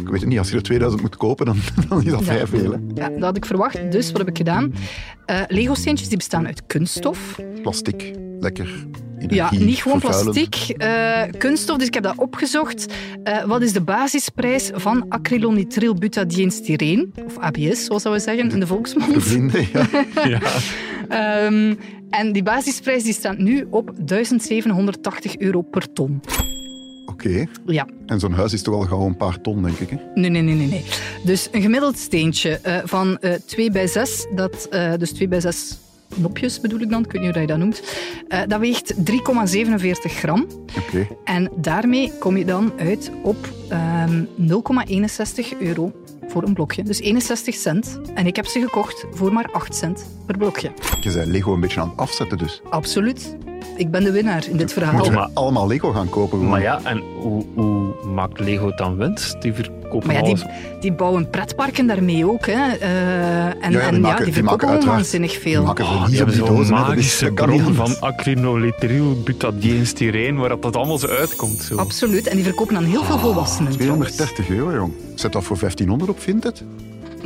[0.00, 1.56] Ik weet het niet, als je er 2000 moet kopen, dan,
[1.88, 2.24] dan is dat Ja.
[2.24, 2.72] vrij veel.
[2.72, 2.78] Hè?
[2.94, 3.92] Ja, dat had ik verwacht.
[3.92, 4.74] Dus wat heb ik gedaan?
[5.26, 7.40] Eh Lego-steentjes die bestaan uit kunststof.
[7.62, 8.86] Plastic, lekker.
[9.28, 10.34] Ja, energie, niet gewoon vervuilend.
[10.50, 11.76] plastic, eh, kunststof.
[11.78, 12.86] Dus ik heb dat opgezocht.
[13.22, 17.14] Eh, wat is de basisprijs van acrylonitrilbutadienstyreen?
[17.26, 19.14] Of ABS, zoals we zeggen in de volksmond.
[19.14, 19.66] De vrienden,
[20.28, 20.40] ja.
[21.08, 21.74] Ehm,
[22.18, 26.20] en die basisprijs die staat nu op 1780 euro per ton.
[27.06, 27.46] Oké.
[27.66, 27.86] Ja.
[28.06, 29.90] En zo'n huis is toch al gauw een paar ton, denk ik.
[29.90, 29.96] Hè?
[30.14, 30.66] Nee, nee, nee, nee.
[30.66, 30.84] nee.
[31.24, 35.40] Dus een gemiddeld steentje eh, van eh 2 bij 6, dat, eh, dus 2 bij
[35.40, 35.78] 6
[36.16, 37.82] nopjes bedoel ik dan, ik weet niet hoe je dat noemt,
[38.48, 40.46] dat weegt 3,47 gram.
[40.78, 41.06] Oké.
[41.24, 45.92] En daarmee kom je dan uit op ehm 0,61 euro
[46.34, 46.82] voor een blokje.
[46.82, 48.00] Dus 61 cent.
[48.14, 50.72] En ik heb ze gekocht voor maar 8 cent per blokje.
[51.00, 52.62] Je zei Lego een beetje aan het afzetten dus.
[52.70, 53.36] Absoluut.
[53.76, 54.94] Ik ben de winnaar in dit verhaal.
[54.96, 56.30] Moet je allemaal Lego gaan kopen?
[56.30, 56.48] gewoon?
[56.48, 59.42] Maar ja, en hoe, hoe maakt Lego dan winst?
[59.42, 60.46] Die verkopen Maar ja, die, alles.
[60.80, 62.46] die bouwen pretparken daarmee ook.
[62.46, 62.52] Hè.
[62.76, 65.58] Eh, en Ja, ja, en die ja, maken- die die maken verkopen waanzinnig veel.
[65.58, 70.98] die maken Oh, die hebben die zo'n magische bron van acrylonitryl butadienstyreen, waar dat allemaal
[70.98, 71.60] zo uitkomt.
[71.62, 71.76] Zo.
[71.76, 72.26] Absoluut.
[72.26, 73.72] En die verkopen aan heel veel volwassenen.
[73.72, 74.92] 230 euro, jong.
[75.14, 76.64] Zet dat voor 1500 op Vinted?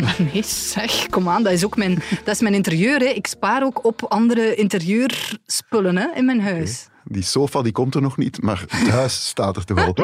[0.33, 1.43] Nee, zeg, kom aan.
[1.43, 2.99] Dat is ook mijn, dat is mijn interieur.
[2.99, 3.05] Hè.
[3.07, 6.87] Ik spaar ook op andere interieurspullen hè, in mijn huis.
[7.05, 9.95] Die sofa die komt er nog niet, maar het huis staat er toch al.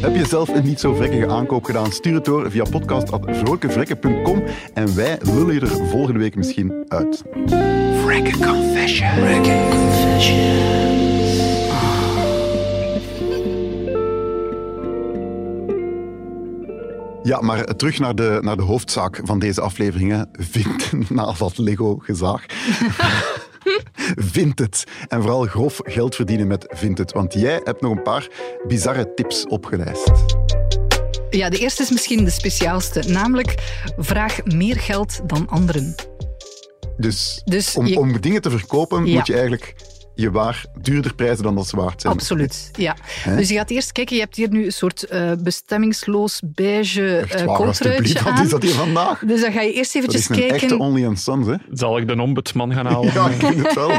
[0.00, 1.92] Heb je zelf een niet zo vrekkige aankoop gedaan?
[1.92, 4.42] Stuur het door via podcast.vrolijkevrekken.com
[4.74, 7.22] en wij lullen je er volgende week misschien uit.
[8.02, 9.10] Frekke confession.
[9.70, 10.89] Confession.
[17.22, 20.28] Ja, maar terug naar de, naar de hoofdzaak van deze afleveringen.
[20.52, 22.44] Vindt, na wat Lego gezaag.
[24.32, 24.84] Vindt het.
[25.08, 27.12] En vooral grof geld verdienen met Vindt het.
[27.12, 28.28] Want jij hebt nog een paar
[28.66, 30.10] bizarre tips opgelijst.
[31.30, 33.02] Ja, de eerste is misschien de speciaalste.
[33.08, 33.54] Namelijk,
[33.98, 35.94] vraag meer geld dan anderen.
[36.96, 39.16] Dus, Dus om, je- om dingen te verkopen Ja.
[39.16, 39.74] moet je eigenlijk
[40.20, 42.12] je waar duurder prijzen dan dat ze waard zijn.
[42.12, 42.96] Absoluut, ja.
[43.36, 47.44] Dus je gaat eerst kijken, je hebt hier nu een soort eh, bestemmingsloos beige uh,
[47.44, 47.68] wat
[48.42, 49.18] is dat hier vandaag?
[49.26, 50.56] Dus dan ga je eerst Dat eventjes is een kijken...
[50.56, 51.54] echte Only and Sons, hè?
[51.72, 53.12] Zal ik de ombudsman gaan halen?
[53.20, 53.90] Ja, ik vind het wel.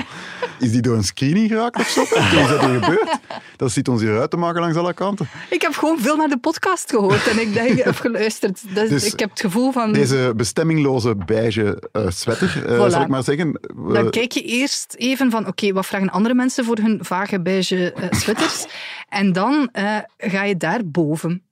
[0.60, 2.04] Is die door een screening geraakt of zo?
[2.06, 3.18] Hoe is dat hier gebeurd?
[3.56, 5.30] Dat zit ons hier uit te maken langs alle kanten.
[5.50, 8.62] Ik heb gewoon veel naar de podcast gehoord en ik denk, heb geluisterd.
[8.74, 9.94] Dus, Dus ik heb het gevoel van...
[9.94, 12.92] Deze bestemmingloze beige eh, sweater, eh, Voilà.
[12.92, 13.60] zal ik maar zeggen.
[13.94, 17.94] Dan kijk je eerst even van, oké, wat vragen andere mensen voor hun vage beige
[18.10, 18.66] sweaters?
[19.10, 21.44] en dan eh, ga je daarboven.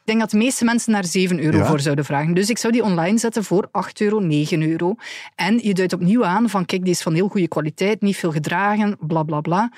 [0.00, 1.66] Ik denk dat de meeste mensen daar 7 euro Ja.
[1.66, 2.34] voor zouden vragen.
[2.34, 4.94] Dus ik zou die online zetten voor 8 euro, 9 euro.
[5.34, 8.32] En je duidt opnieuw aan van, kijk, die is van heel goede kwaliteit, niet veel
[8.32, 9.72] gedragen, bla bla bla.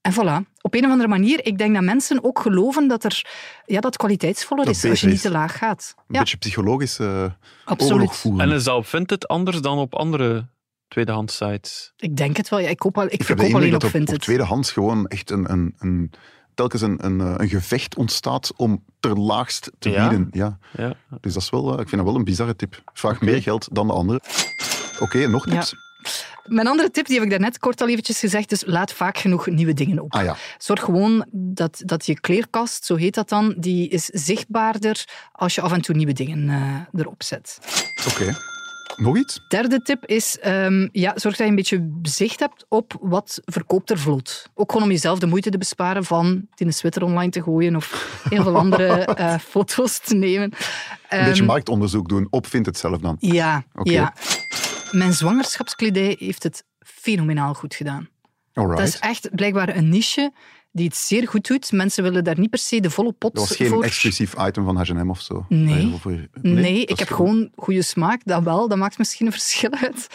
[0.00, 0.48] En voilà.
[0.62, 3.24] Op een of andere manier, ik denk dat mensen ook geloven dat, er,
[3.66, 5.94] ja, dat kwaliteitsvoller Dat is als je niet te laag gaat.
[5.96, 7.24] een Ja, beetje psychologisch eh
[7.64, 7.92] Absoluut.
[7.94, 8.40] oorlog voeren.
[8.50, 10.46] En is dat op Vinted anders dan op andere
[10.90, 11.92] tweedehands sites?
[11.96, 12.58] ik denk het wel.
[12.58, 14.20] Ja, ik, koop al, ik, ik verkoop alleen op dat op, op Vinted.
[14.20, 16.10] tweedehands gewoon echt een, een, een,
[16.54, 20.08] telkens een, een, eh, een gevecht ontstaat om ter laagst te Ja?
[20.08, 20.28] bieden.
[20.30, 20.58] Ja.
[20.76, 20.94] Ja.
[21.20, 22.82] Dus dat is wel, eh, ik vind dat wel een bizarre tip.
[22.92, 24.20] Vraag meer geld dan de andere.
[25.00, 25.52] Oké, nog Ja.
[25.52, 25.74] tips?
[26.44, 29.46] Mijn andere tip, die heb ik daarnet kort al eventjes gezegd, dus laat vaak genoeg
[29.46, 30.12] nieuwe dingen op.
[30.12, 30.36] Ah ja.
[30.58, 35.60] Zorg gewoon dat, dat je kleerkast, zo heet dat dan, die is zichtbaarder als je
[35.60, 37.58] af en toe nieuwe dingen eh, erop zet.
[38.12, 38.34] Oké.
[38.96, 39.40] Nog iets?
[39.48, 43.90] Derde tip is, ehm, ja, zorg dat je een beetje zicht hebt op wat verkoopt
[43.90, 44.46] er vlot.
[44.54, 47.42] Ook gewoon om jezelf de moeite te besparen van het in een Twitter online te
[47.42, 50.52] gooien of een of andere eh, foto's te nemen.
[51.08, 52.26] Een beetje Ehm, marktonderzoek doen.
[52.30, 53.16] Op vindt het zelf dan.
[53.18, 53.90] Ja, Oké.
[53.90, 54.14] ja.
[54.90, 58.08] Mijn zwangerschapskledij heeft het fenomenaal goed gedaan.
[58.60, 58.78] Alright.
[58.78, 60.32] Dat is echt blijkbaar een niche
[60.72, 61.72] die het zeer goed doet.
[61.72, 63.84] Mensen willen daar niet per se de volle pot Dat was geen voor.
[63.84, 65.44] exclusief item van H&M of zo?
[65.48, 65.92] Nee.
[65.92, 68.68] Of voor- Nee, ik heb gewoon goede smaak, dat wel.
[68.68, 70.06] Dat maakt misschien een verschil uit.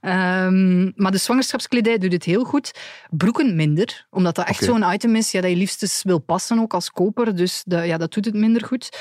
[0.00, 2.70] Ehm, maar de zwangerschapskledij doet het heel goed.
[3.10, 6.58] Broeken minder, omdat dat echt zo'n item is ja, dat je liefst eens wil passen,
[6.58, 7.36] ook als koper.
[7.36, 8.98] Dus dat, ja, dat doet het minder goed.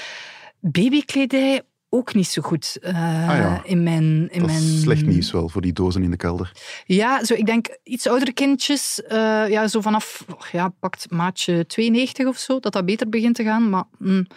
[0.61, 3.61] Babykledij, ook niet zo goed eh, ja.
[3.63, 4.03] in mijn...
[4.03, 4.57] In Dat mijn...
[4.57, 6.51] is slecht nieuws wel voor die dozen in de kelder.
[6.85, 12.27] Ja, zo, ik denk iets oudere kindjes, eh, ja, zo vanaf, ja, pakt maatje 92
[12.27, 13.69] of zo, dat dat beter begint te gaan.
[13.69, 14.27] Maar mm,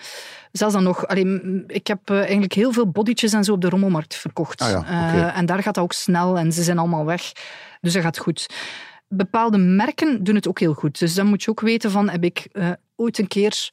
[0.53, 3.61] zelfs dan nog, allee, mm, ik heb eh, eigenlijk heel veel bodytjes en zo op
[3.61, 4.61] de rommelmarkt verkocht.
[4.61, 7.33] Ah ja, en daar gaat dat ook snel en ze zijn allemaal weg.
[7.81, 8.47] Dus dat gaat goed.
[9.09, 10.99] Bepaalde merken doen het ook heel goed.
[10.99, 12.47] Dus dan moet je ook weten van, heb ik
[12.97, 13.71] ooit een keer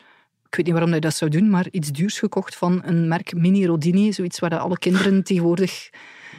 [0.49, 3.33] ik weet niet waarom je dat zou doen, maar iets duurs gekocht van een merk
[3.33, 5.89] Mini Rodini, zoiets waar alle kinderen tegenwoordig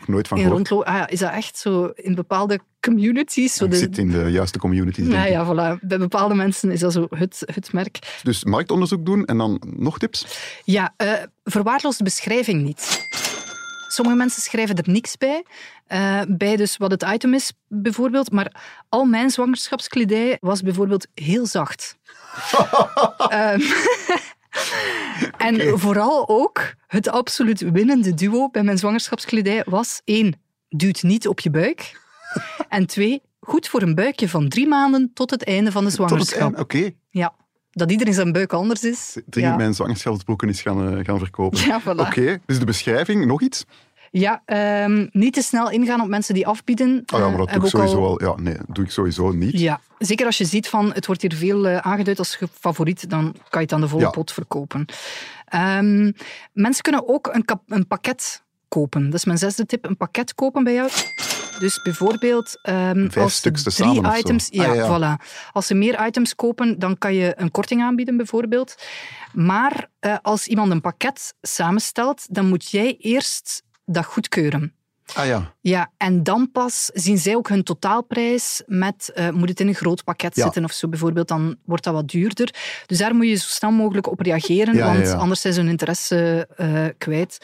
[0.07, 0.69] Nooit van in gehoord.
[0.69, 0.93] rondlopen.
[0.93, 3.55] Ah, ja, is dat echt zo in bepaalde communities?
[3.55, 5.05] Zo de, zit in de juiste communities.
[5.05, 5.31] denk ja, ik.
[5.31, 5.81] ja, voilà.
[5.81, 8.19] Bij bepaalde mensen is dat zo het, het merk.
[8.23, 10.27] Dus marktonderzoek doen en dan nog tips?
[10.65, 11.13] Ja, eh
[11.45, 13.09] verwaarloos de beschrijving niet.
[13.93, 15.45] Sommige mensen schrijven er niks bij.
[15.87, 18.31] eh, bij dus wat het item is, bijvoorbeeld.
[18.31, 18.55] Maar
[18.89, 21.97] al mijn zwangerschapskledij was bijvoorbeeld heel zacht.
[23.29, 23.61] Ehm,
[25.49, 31.41] en vooral ook het absoluut winnende duo bij mijn zwangerschapskledij was één, duwt niet op
[31.41, 31.99] je buik.
[32.69, 36.11] En twee, goed voor een buikje van drie maanden tot het einde van de Tot
[36.11, 36.59] het zwangerschap.
[36.59, 36.91] oké.
[37.11, 37.35] Ja,
[37.71, 39.13] dat iedereen zijn buik anders is.
[39.27, 39.59] Dringend ja.
[39.61, 41.59] mijn zwangerschapsbroeken eens gaan, eh, gaan verkopen.
[41.67, 41.85] Ja, voilà.
[42.01, 43.65] Oké, dus de beschrijving, nog iets?
[44.13, 47.03] Ja, ehm, niet te snel ingaan op mensen die afbieden.
[47.15, 48.23] Oh ja, maar dat Eh, doe ik sowieso al-.
[48.23, 49.59] Ja, nee, doe ik sowieso niet.
[49.61, 53.11] Ja, zeker als je ziet van het wordt hier veel eh, aangeduid als ge- favoriet,
[53.11, 54.11] dan kan je het aan de volle Ja.
[54.11, 54.85] pot verkopen.
[55.45, 56.13] Ehm,
[56.53, 59.05] mensen kunnen ook een, een pakket kopen.
[59.05, 59.85] Dat is mijn zesde tip.
[59.85, 60.91] Een pakket kopen bij jou.
[61.61, 64.47] Dus bijvoorbeeld ehm als ze drie items...
[64.51, 65.17] Ja, Ah, ja.
[65.19, 65.25] voilà.
[65.53, 68.75] Als ze meer items kopen, dan kan je een korting aanbieden bijvoorbeeld.
[69.33, 74.75] Maar eh, als iemand een pakket samenstelt, dan moet jij eerst dat goedkeuren.
[75.15, 79.61] Ah ja, Ja, en dan pas zien zij ook hun totaalprijs met, eh, moet het
[79.61, 80.43] in een groot pakket Ja.
[80.43, 82.55] zitten of zo bijvoorbeeld, dan wordt dat wat duurder.
[82.87, 85.15] Dus daar moet je zo snel mogelijk op reageren, Ja, want ja.
[85.15, 87.39] anders zijn ze hun interesse eh, kwijt.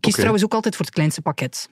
[0.00, 1.68] Kies trouwens ook altijd voor het kleinste pakket.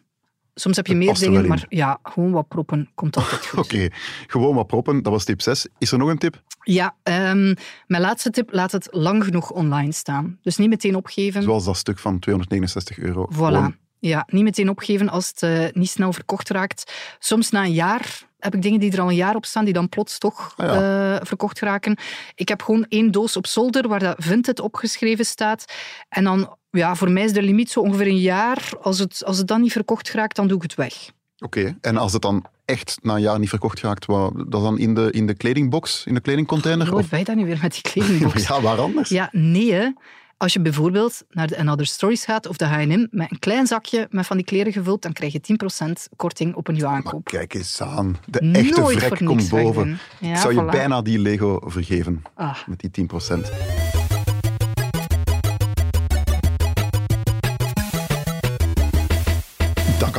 [0.55, 3.59] Soms heb je meer er dingen, maar ja, gewoon wat proppen komt altijd goed.
[3.65, 3.89] oké.
[4.27, 5.67] Gewoon wat proppen, dat was tip 6.
[5.79, 6.43] Is er nog een tip?
[6.63, 7.55] Ja, ehm,
[7.87, 10.39] mijn laatste tip, laat het lang genoeg online staan.
[10.43, 11.43] Dus niet meteen opgeven.
[11.43, 13.29] Zoals dat stuk van 269 euro.
[13.33, 13.37] Voilà.
[13.37, 16.93] Gewoon- Ja, niet meteen opgeven als het eh, niet snel verkocht raakt.
[17.19, 19.75] Soms na een jaar heb ik dingen die er al een jaar op staan, die
[19.75, 21.15] dan plots toch Ah ja.
[21.15, 21.97] eh, verkocht raken.
[22.35, 25.65] Ik heb gewoon één doos op zolder waar dat Vinted opgeschreven staat.
[26.09, 28.69] En dan, ja, voor mij is de limiet zo ongeveer een jaar.
[28.81, 30.95] Als het, als het dan niet verkocht raakt, dan doe ik het weg.
[31.39, 34.79] Oké, en als het dan echt na een jaar niet verkocht raakt, wat, dat dan
[34.79, 36.89] in de, in de kledingbox, in de kledingcontainer?
[36.89, 38.47] Hoe Of- wij dat nu weer met die kledingbox?
[38.49, 39.09] ja, waar anders?
[39.09, 39.73] Ja, nee.
[39.73, 39.89] hè.
[40.37, 44.07] Als je bijvoorbeeld naar de Another Stories gaat of de H&M met een klein zakje
[44.11, 45.41] met van die kleren gevuld, dan krijg je
[45.87, 47.25] 10% korting op een nieuwe aankoop.
[47.25, 48.17] Kijk eens aan.
[48.27, 49.99] De Nooit echte voor vrek komt boven.
[50.21, 50.71] Ja, Ik zou je voilà.
[50.71, 52.23] bijna die Lego vergeven.
[52.35, 52.57] Ah.
[52.67, 53.94] Met die 10%.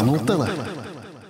[0.06, 0.50] Kan al tellen.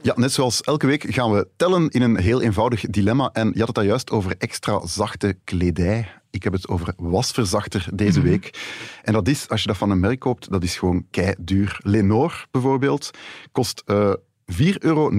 [0.01, 3.29] Ja, net zoals elke week gaan we tellen in een heel eenvoudig dilemma.
[3.33, 6.07] En je had het daar juist over extra zachte kledij.
[6.29, 8.27] Ik heb het over wasverzachter deze Mhm.
[8.27, 8.59] week.
[9.03, 11.79] En dat is, als je dat van een merk koopt, dat is gewoon kei duur.
[11.83, 13.11] Lenore bijvoorbeeld
[13.51, 14.13] kost eh
[14.45, 15.09] 4,99 euro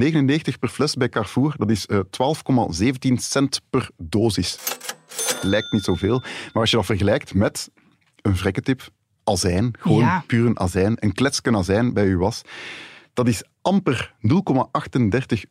[0.61, 1.55] per fles bij Carrefour.
[1.57, 4.59] Dat is eh 12,17 cent per dosis.
[5.43, 6.19] Lijkt niet zoveel.
[6.53, 7.71] Maar als je dat vergelijkt met
[8.23, 8.89] een vrekke tip,
[9.25, 10.25] azijn, gewoon Ja.
[10.27, 12.43] puur een azijn, een kletsken azijn bij je was,
[13.17, 14.31] dat is amper 0,38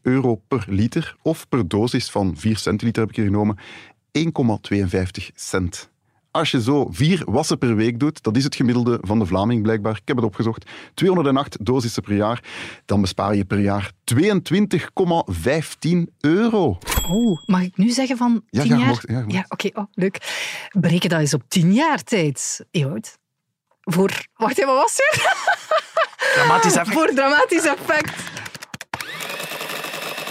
[0.02, 3.58] euro per liter, of per dosis van 4 centiliter heb ik hier genomen,
[4.12, 4.22] 1,52
[5.36, 5.90] cent.
[6.32, 9.62] Als je zo vier wassen per week doet, dat is het gemiddelde van de Vlaming
[9.62, 12.44] blijkbaar, ik heb het opgezocht, 208 dosissen per jaar,
[12.86, 14.18] dan bespaar je per jaar 22,15
[16.20, 16.78] euro.
[17.10, 18.88] Oh, mag ik nu zeggen van Ja, 10 ja, jaar?
[18.88, 19.52] mocht- ja, mocht.
[19.52, 20.44] oké, oh, leuk.
[20.72, 22.66] Bereken dat eens op 10 jaar tijd.
[22.72, 23.18] Ewout.
[23.82, 25.24] Voor, wacht even, wat was het?
[26.34, 26.98] Dramatisch effect.
[26.98, 28.34] Voor dramatisch effect.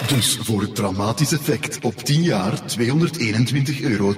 [0.08, 4.14] Dus voor het dramatisch effect op 10 jaar 221,52 euro.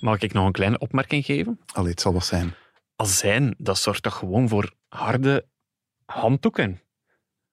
[0.00, 1.60] Mag ik nog een kleine opmerking geven?
[1.72, 2.54] Allee, het zal wat zijn.
[2.96, 5.46] Azijn, dat zorgt toch gewoon voor harde
[6.04, 6.80] handdoeken?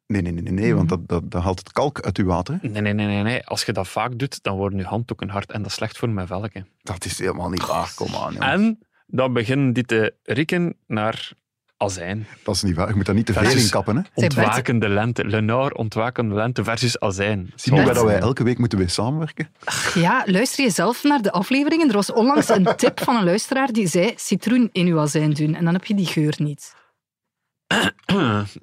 [0.08, 2.60] Nee, nee, nee, nee, nee want dat, dat, dat haalt het kalk uit uw water.
[2.62, 3.46] Nee, nee, nee, nee, nee.
[3.46, 6.10] Als je dat vaak doet, dan worden je handdoeken hard en dat is slecht voor
[6.10, 6.68] mijn velken.
[6.82, 8.34] Dat is helemaal niet waar, kom aan.
[8.34, 8.48] jongen.
[8.50, 11.32] En dan beginnen die te rieken naar
[11.78, 12.28] azijn.
[12.44, 13.96] Dat is niet waar, je moet daar niet te veel in kappen.
[13.96, 14.02] Hè.
[14.14, 15.26] Ontwakende lente.
[15.26, 17.52] Lenore, ontwakende lente versus azijn.
[17.56, 17.96] Zie je Bert.
[17.96, 19.50] dat wij elke week moeten weer samenwerken?
[19.94, 21.88] Ja, luister je zelf naar de afleveringen.
[21.88, 25.56] Er was onlangs een tip van een luisteraar die zei citroen in uw azijn doen.
[25.56, 26.76] En dan heb je die geur niet.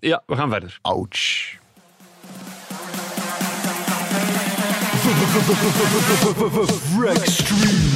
[0.00, 0.78] Ja, we gaan verder.
[0.82, 1.62] Ouch.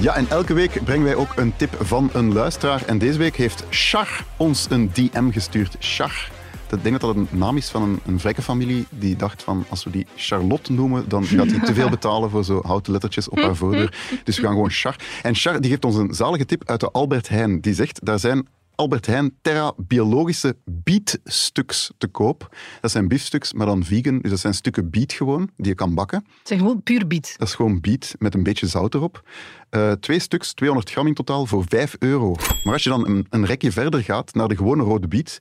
[0.00, 2.82] Ja, en elke week brengen wij ook een tip van een luisteraar.
[2.86, 5.76] En deze week heeft Char ons een DM gestuurd.
[5.78, 6.30] Char.
[6.70, 9.84] Ik denk dat dat een naam is van een, een vrekkenfamilie die dacht van als
[9.84, 13.38] we die Charlotte noemen, dan gaat hij te veel betalen voor zo houten lettertjes op
[13.38, 13.98] haar voordeur.
[14.24, 14.96] Dus we gaan gewoon Char.
[15.22, 17.60] En Char die geeft ons een zalige tip uit de Albert Heijn.
[17.60, 18.48] Die zegt, daar zijn
[18.80, 22.56] Albert Heijn Terra biologische bietstuks te koop.
[22.80, 24.18] Dat zijn biefstuks, maar dan vegan.
[24.18, 26.24] Dus dat zijn stukken biet gewoon, die je kan bakken.
[26.38, 27.34] Het zijn gewoon puur biet.
[27.38, 29.28] Dat is gewoon biet met een beetje zout erop.
[29.70, 32.34] Eh, twee stuks, 200 gram in totaal, voor 5 euro.
[32.64, 35.38] Maar als je dan een, een rekje verder gaat naar de gewone rode biet,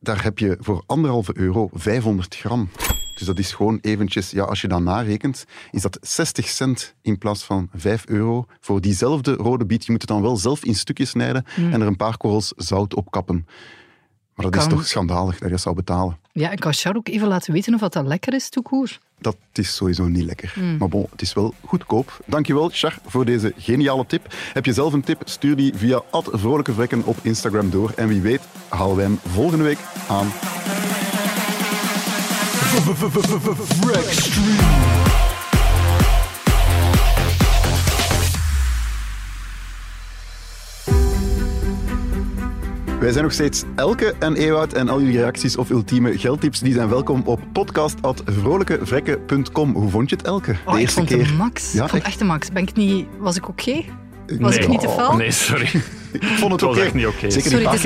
[0.00, 2.68] daar heb je voor anderhalve euro 500 gram.
[3.16, 7.18] Dus dat is gewoon eventjes, ja, als je dat narekent, is dat 60 cent in
[7.18, 9.84] plaats van 5 euro voor diezelfde rode biet.
[9.86, 11.72] Je moet het dan wel zelf in stukjes snijden Mm.
[11.72, 13.46] en er een paar korrels zout op kappen.
[14.34, 16.18] Maar dat is toch schandalig dat je dat zou betalen.
[16.32, 18.98] Ja, ik kan Char ook even laten weten of dat, dat lekker is, toekoer.
[19.18, 20.54] Dat is sowieso niet lekker.
[20.58, 20.76] Mm.
[20.76, 22.18] Maar bon, het is wel goedkoop.
[22.26, 24.34] Dankjewel, Char, voor deze geniale tip.
[24.52, 25.22] Heb je zelf een tip?
[25.24, 27.92] Stuur die via vrolijke vrekken op Instagram door.
[27.96, 30.26] En wie weet halen wij hem volgende week aan.
[43.00, 46.72] Wij zijn nog steeds Elke en Ewout en al jullie reacties of ultieme geldtips die
[46.72, 49.72] zijn welkom op podcast.vrolijkevrekken.com.
[49.74, 50.52] Hoe vond je het, Elke?
[50.52, 51.34] De Oh, ik eerste vond keer.
[51.34, 51.72] max.
[51.72, 52.10] Ja, ik vond echt?
[52.10, 52.50] echt de max.
[52.52, 53.84] Ben ik niet, was ik oké?
[54.40, 54.58] Was Nee.
[54.58, 55.08] ik niet te fel?
[55.08, 55.68] Oh, Nee, sorry.
[56.12, 56.80] Ik vond het oké.
[56.80, 57.30] echt niet oké.
[57.30, 57.82] Zeker Sorry, die paar het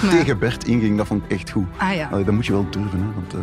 [0.00, 1.66] keer je tegen Bert inging, dat vond ik echt goed.
[1.76, 2.08] Ah ja.
[2.12, 3.40] Allee, dat moet je wel durven, hè, want eh,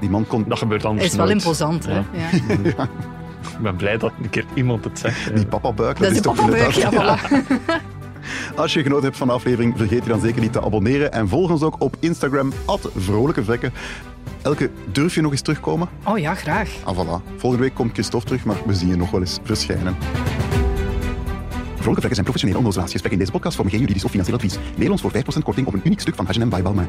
[0.00, 0.44] die man kon...
[0.48, 1.36] Dat gebeurt Hij anders is wel nooit.
[1.42, 1.92] imposant, hè?
[1.92, 2.02] Ja.
[2.76, 2.88] Ja.
[3.42, 5.36] Ik ben blij dat een keer iemand het zegt.
[5.36, 7.30] Die papabuik, Dat is toch papabuik, ja, voilà.
[8.56, 11.12] Als je genoten hebt van de aflevering, vergeet je dan zeker niet te abonneren.
[11.12, 12.52] En volg ons ook op Instagram,
[12.96, 13.72] vrolijkevrekken.
[14.42, 15.88] Elke, durf je nog eens terugkomen?
[16.04, 16.70] Oh ja, graag.
[16.84, 17.36] Ah, voilà.
[17.36, 19.96] Volgende week komt Christophe terug, maar we zien je nog wel eens verschijnen.
[21.80, 22.92] Vrekken zijn professionele onnozelaars.
[22.92, 24.58] Gesprekken in deze podcast vormen geen juridisch of financieel advies.
[24.76, 26.88] Mail ons voor 5% korting op een uniek stuk van H&M by Balmain.